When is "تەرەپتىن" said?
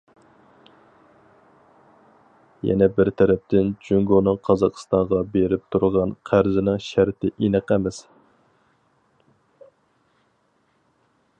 3.21-3.69